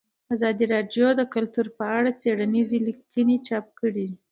[0.35, 4.07] ازادي راډیو د کلتور په اړه څېړنیزې لیکنې چاپ کړي.